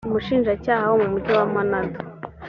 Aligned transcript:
umushinjacyaha 0.09 0.85
wo 0.91 0.97
mu 1.01 1.07
mugi 1.13 1.31
wa 1.37 1.45
manado 1.53 1.99